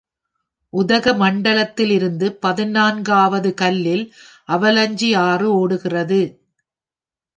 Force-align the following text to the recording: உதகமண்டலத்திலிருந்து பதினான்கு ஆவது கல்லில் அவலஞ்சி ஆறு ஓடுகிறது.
உதகமண்டலத்திலிருந்து 0.73 2.29
பதினான்கு 2.39 3.11
ஆவது 3.13 3.53
கல்லில் 3.53 4.05
அவலஞ்சி 4.49 5.15
ஆறு 5.15 5.47
ஓடுகிறது. 5.53 6.21